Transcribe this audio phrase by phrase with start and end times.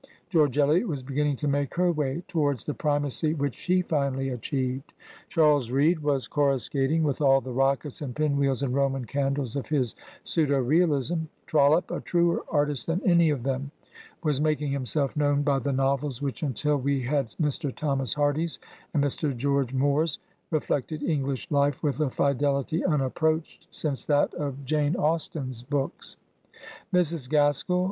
[0.31, 4.93] George Eliot was beginning to make her way towards the primacy which she finally achieved;
[5.29, 9.67] Charles Reade was corruscating with all the rockets and pin wheels and Roman candles of
[9.69, 9.93] his
[10.23, 13.69] pseudo realism; Trollope, a truer artist than any of them,
[14.23, 17.71] was making himself known by the novels which, until we had Mr.
[17.71, 18.57] Thomas Hardy's
[18.95, 19.37] and Mr.
[19.37, 20.17] George Moore's,
[20.49, 25.29] reflected English life with a fidelity unapproached since that of Jane 220 Digitized by VjOOQIC
[25.29, 26.15] CHARLOTTE BRONTFS JANE EYRE Austen's books.
[26.91, 27.57] Mrs.